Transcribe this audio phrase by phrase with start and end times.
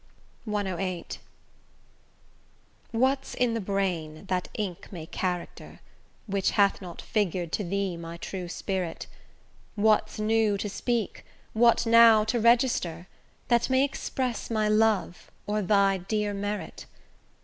[0.47, 1.19] CVIII
[2.91, 5.79] What's in the brain, that ink may character,
[6.25, 9.05] Which hath not figur'd to thee my true spirit?
[9.75, 13.07] What's new to speak, what now to register,
[13.49, 16.87] That may express my love, or thy dear merit?